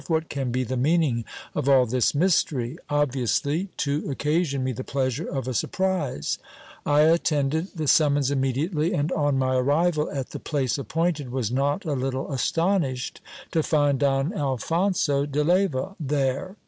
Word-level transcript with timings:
What 0.07 0.29
can 0.29 0.49
be 0.49 0.63
the 0.63 0.77
meaning 0.77 1.25
of 1.53 1.69
all 1.69 1.85
this 1.85 2.15
mystery? 2.15 2.75
Obviously 2.89 3.69
to 3.77 4.09
occasion 4.09 4.63
me 4.63 4.71
the 4.71 4.83
pleasure 4.83 5.27
of 5.29 5.47
a 5.47 5.53
surprise. 5.53 6.39
I 6.87 7.01
attended 7.01 7.67
the 7.77 7.87
summons 7.87 8.31
immediately, 8.31 8.93
and 8.95 9.11
on 9.11 9.37
my 9.37 9.57
arrival 9.57 10.09
at 10.09 10.31
the 10.31 10.39
place 10.39 10.79
appointed, 10.79 11.29
was 11.29 11.51
not 11.51 11.85
a 11.85 11.93
little 11.93 12.31
astonished 12.31 13.21
to 13.51 13.61
find 13.61 13.99
Don 13.99 14.33
Alphonso 14.33 15.27
de 15.27 15.43
Leyva 15.43 15.95
there. 15.99 16.55